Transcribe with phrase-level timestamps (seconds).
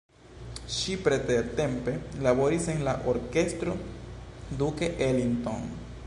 [0.75, 1.93] Ŝi pretertempe
[2.27, 3.75] laboris en la Orkestro
[4.63, 5.69] Duke Ellington.